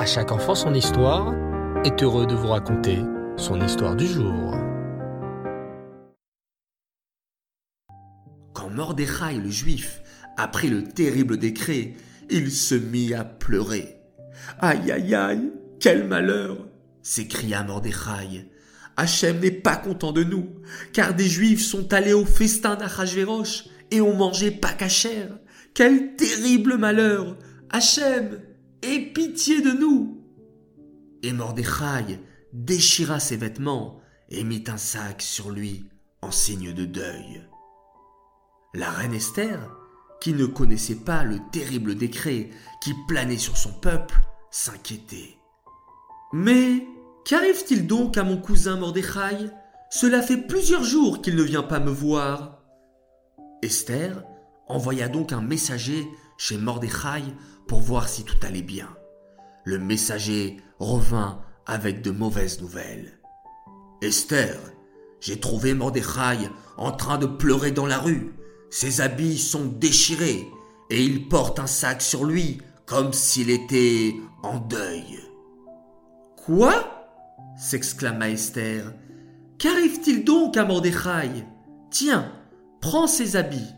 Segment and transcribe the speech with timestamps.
[0.00, 1.34] À chaque enfant son histoire
[1.84, 3.00] est heureux de vous raconter
[3.36, 4.54] son histoire du jour.
[8.54, 10.00] Quand Mordechai le juif
[10.38, 11.92] apprit le terrible décret,
[12.30, 13.98] il se mit à pleurer.
[14.60, 16.56] Aïe aïe aïe, quel malheur
[17.02, 18.50] s'écria Mordechai.
[18.96, 20.48] Hachem n'est pas content de nous,
[20.94, 25.38] car des juifs sont allés au festin d'Achashverosh et ont mangé pas cachère.
[25.74, 27.36] Quel terrible malheur
[27.68, 28.40] Hachem,
[28.82, 30.24] aie pitié de nous
[31.22, 32.20] Et Mordechai
[32.52, 35.84] déchira ses vêtements et mit un sac sur lui
[36.22, 37.42] en signe de deuil.
[38.74, 39.58] La reine Esther,
[40.20, 45.36] qui ne connaissait pas le terrible décret qui planait sur son peuple, s'inquiétait.
[46.32, 46.86] Mais
[47.24, 49.50] qu'arrive-t-il donc à mon cousin Mordechai?
[49.90, 52.62] Cela fait plusieurs jours qu'il ne vient pas me voir.
[53.62, 54.22] Esther
[54.68, 56.06] envoya donc un messager
[56.38, 57.24] chez Mordechai
[57.70, 58.88] pour voir si tout allait bien.
[59.62, 63.20] Le messager revint avec de mauvaises nouvelles.
[64.02, 64.58] Esther,
[65.20, 68.34] j'ai trouvé Mordechai en train de pleurer dans la rue.
[68.70, 70.48] Ses habits sont déchirés
[70.90, 75.20] et il porte un sac sur lui comme s'il était en deuil.
[76.44, 77.06] Quoi?
[77.56, 78.92] s'exclama Esther.
[79.58, 81.44] Qu'arrive-t-il donc à Mordechai?
[81.92, 82.32] Tiens,
[82.80, 83.74] prends ses habits,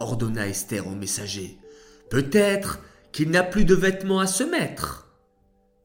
[0.00, 1.60] ordonna Esther au messager.
[2.10, 2.80] Peut-être
[3.12, 5.08] qu'il n'a plus de vêtements à se mettre.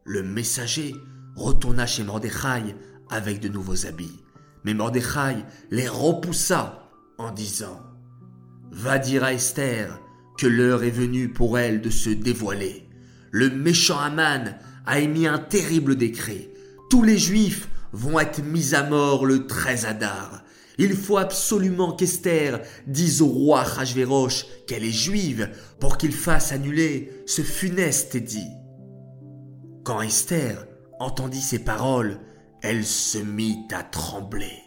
[0.05, 0.95] Le messager
[1.35, 2.75] retourna chez Mordechai
[3.09, 4.23] avec de nouveaux habits.
[4.63, 7.81] Mais Mordechai les repoussa en disant
[8.71, 9.99] Va dire à Esther
[10.37, 12.89] que l'heure est venue pour elle de se dévoiler.
[13.31, 16.49] Le méchant Aman a émis un terrible décret.
[16.89, 20.43] Tous les Juifs vont être mis à mort le 13 Adar.
[20.77, 27.11] Il faut absolument qu'Esther dise au roi Rajverosh qu'elle est juive pour qu'il fasse annuler
[27.25, 28.49] ce funeste édit.
[29.83, 30.65] Quand Esther
[30.99, 32.19] entendit ces paroles,
[32.61, 34.63] elle se mit à trembler.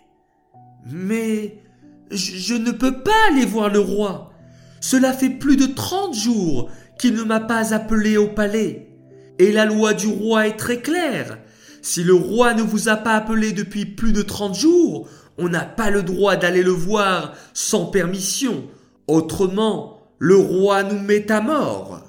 [0.87, 1.62] Mais
[2.11, 4.33] je, ne peux pas aller voir le roi.
[4.81, 8.91] Cela fait plus de trente jours qu'il ne m'a pas appelé au palais.
[9.38, 11.38] Et la loi du roi est très claire.
[11.83, 15.09] Si le roi ne vous a pas appelé depuis plus de trente jours,
[15.39, 18.69] on n'a pas le droit d'aller le voir sans permission.
[19.07, 22.03] Autrement, le roi nous met à mort.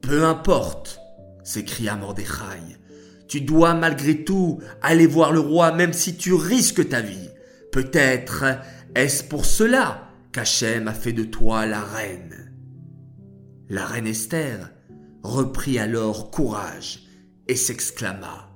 [0.00, 0.98] Peu importe,
[1.44, 2.78] s'écria Mordechai.
[3.28, 7.28] Tu dois malgré tout aller voir le roi même si tu risques ta vie.
[7.70, 8.44] Peut-être
[8.94, 12.52] est-ce pour cela qu'Hachem a fait de toi la reine.
[13.68, 14.70] La reine Esther
[15.22, 17.04] reprit alors courage
[17.46, 18.48] et s'exclama.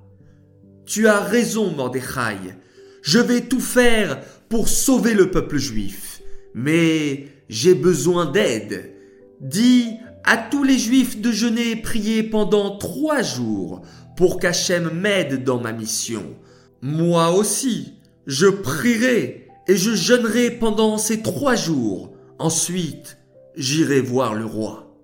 [0.85, 2.55] Tu as raison, Mordechai.
[3.05, 6.23] Je vais tout faire pour sauver le peuple juif.
[6.55, 8.95] Mais j'ai besoin d'aide.
[9.39, 9.91] Dis
[10.23, 13.83] à tous les juifs de jeûner et prier pendant trois jours
[14.17, 16.35] pour qu'Hachem m'aide dans ma mission.
[16.81, 17.93] Moi aussi,
[18.25, 22.11] je prierai et je jeûnerai pendant ces trois jours.
[22.39, 23.19] Ensuite,
[23.55, 24.97] j'irai voir le roi.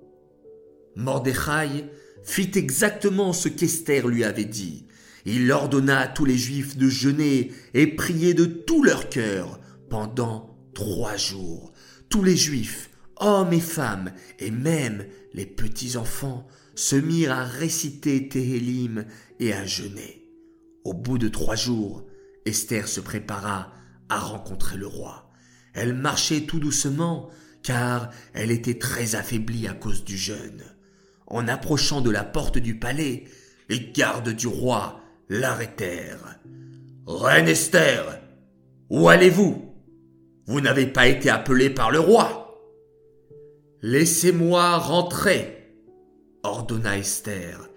[0.96, 1.86] Mordechai
[2.24, 4.88] fit exactement ce qu'Esther lui avait dit.
[5.26, 9.60] Il ordonna à tous les Juifs de jeûner et prier de tout leur cœur
[9.90, 11.74] pendant trois jours.
[12.10, 19.06] Tous les Juifs, hommes et femmes, et même les petits-enfants, se mirent à réciter Téhélim
[19.40, 20.26] et à jeûner.
[20.84, 22.06] Au bout de trois jours,
[22.46, 23.72] Esther se prépara
[24.10, 25.30] à rencontrer le roi.
[25.74, 27.30] Elle marchait tout doucement,
[27.64, 30.64] car elle était très affaiblie à cause du jeûne.
[31.28, 33.26] En approchant de la porte du palais,
[33.70, 35.01] les gardes du roi
[35.32, 36.40] l'arrêtèrent.
[37.08, 38.20] Reine Esther,
[38.90, 39.74] où allez-vous?
[40.46, 42.60] Vous n'avez pas été appelée par le roi.
[43.82, 45.74] Laissez-moi rentrer,
[46.44, 47.70] ordonna Esther.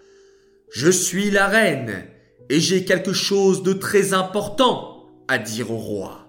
[0.73, 2.05] Je suis la reine
[2.51, 6.27] et j'ai quelque chose de très important à dire au roi.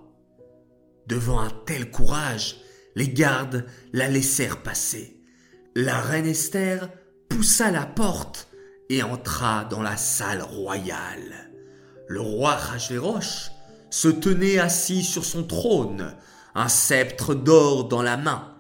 [1.08, 2.58] Devant un tel courage,
[2.96, 5.20] les gardes la laissèrent passer.
[5.76, 6.88] La reine Esther
[7.30, 8.48] poussa la porte
[8.90, 11.52] et entra dans la salle royale.
[12.08, 13.52] Le roi Rajverosh
[13.90, 16.16] se tenait assis sur son trône,
[16.54, 18.56] un sceptre d'or dans la main.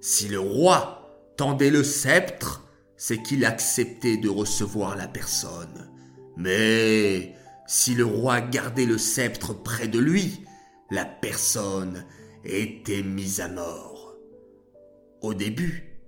[0.00, 2.64] Si le roi tendait le sceptre,
[2.96, 5.90] c'est qu'il acceptait de recevoir la personne.
[6.36, 7.34] Mais
[7.66, 10.44] si le roi gardait le sceptre près de lui,
[10.90, 12.04] la personne
[12.44, 14.14] était mise à mort.
[15.20, 16.00] Au début,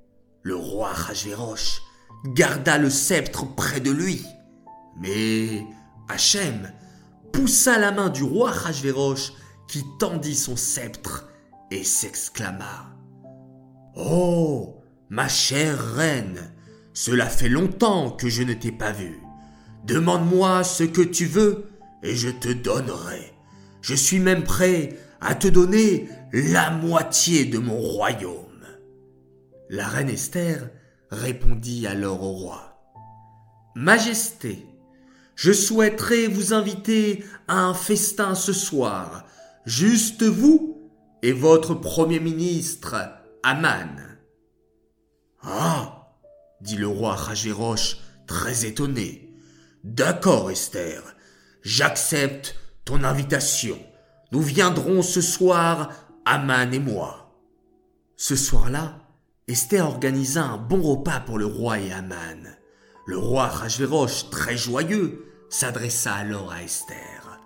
[0.43, 1.82] le roi Rajverosh
[2.25, 4.25] garda le sceptre près de lui.
[4.99, 5.64] Mais
[6.08, 6.72] Hachem
[7.32, 9.32] poussa la main du roi Rajverosh
[9.69, 11.28] qui tendit son sceptre
[11.70, 12.96] et s'exclama
[13.96, 16.52] Oh, ma chère reine,
[16.93, 19.20] cela fait longtemps que je ne t'ai pas vu.
[19.84, 21.66] Demande-moi ce que tu veux
[22.02, 23.32] et je te donnerai.
[23.81, 28.46] Je suis même prêt à te donner la moitié de mon royaume.
[29.69, 30.70] La reine Esther
[31.10, 32.70] répondit alors au roi.
[33.74, 34.66] Majesté,
[35.34, 39.24] je souhaiterais vous inviter à un festin ce soir,
[39.64, 40.90] juste vous
[41.22, 42.96] et votre premier ministre,
[43.42, 43.96] Aman.
[45.42, 46.14] Ah,
[46.60, 49.34] dit le roi Rajéroche, très étonné.
[49.82, 51.02] D'accord, Esther,
[51.62, 53.78] j'accepte ton invitation.
[54.32, 55.90] Nous viendrons ce soir,
[56.26, 57.34] Aman et moi.
[58.16, 59.00] Ce soir-là,
[59.50, 62.47] Esther organisa un bon repas pour le roi et Aman.
[63.05, 67.41] Le roi Rajverosh, très joyeux, s'adressa alors à Esther.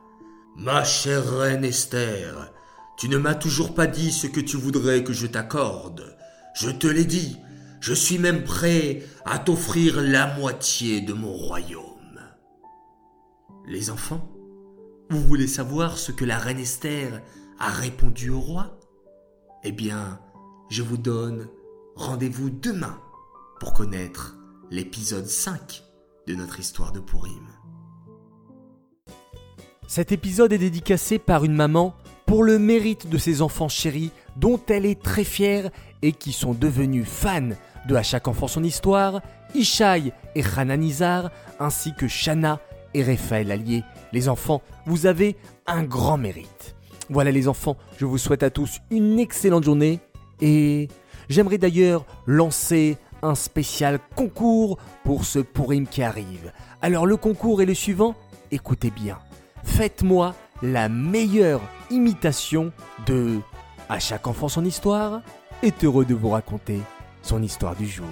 [0.54, 2.52] Ma chère reine Esther,
[2.98, 6.14] tu ne m'as toujours pas dit ce que tu voudrais que je t'accorde.
[6.54, 7.38] Je te l'ai dit,
[7.80, 12.20] je suis même prêt à t'offrir la moitié de mon royaume.
[13.66, 14.28] Les enfants,
[15.08, 17.22] vous voulez savoir ce que la reine Esther
[17.58, 18.78] a répondu au roi?
[19.62, 20.20] Eh bien,
[20.68, 21.48] je vous donne
[21.96, 22.98] rendez-vous demain
[23.60, 24.36] pour connaître
[24.70, 25.82] l'épisode 5
[26.26, 27.46] de notre histoire de Pourim.
[29.86, 31.94] Cet épisode est dédicacé par une maman
[32.26, 35.70] pour le mérite de ses enfants chéris dont elle est très fière
[36.02, 37.50] et qui sont devenus fans
[37.86, 39.20] de À chaque enfant son histoire,
[39.54, 41.30] Ishaï et Hananizar,
[41.60, 42.60] ainsi que Shana
[42.94, 43.84] et Raphaël Allier.
[44.12, 45.36] Les enfants, vous avez
[45.66, 46.74] un grand mérite.
[47.10, 50.00] Voilà les enfants, je vous souhaite à tous une excellente journée
[50.40, 50.88] et
[51.28, 56.52] j'aimerais d'ailleurs lancer un spécial concours pour ce Pourim qui arrive.
[56.82, 58.14] Alors le concours est le suivant,
[58.50, 59.18] écoutez bien.
[59.64, 62.72] Faites-moi la meilleure imitation
[63.06, 63.38] de
[63.88, 65.22] À chaque enfant son histoire
[65.62, 66.80] est heureux de vous raconter
[67.22, 68.06] son histoire du jour.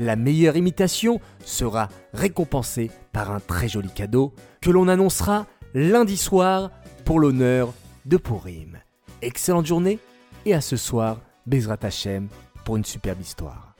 [0.00, 6.70] La meilleure imitation sera récompensée par un très joli cadeau que l'on annoncera lundi soir
[7.04, 7.72] pour l'honneur
[8.04, 8.78] de Pourim.
[9.20, 9.98] Excellente journée
[10.44, 12.28] et à ce soir, Bezrat Hashem
[12.64, 13.71] pour une superbe histoire.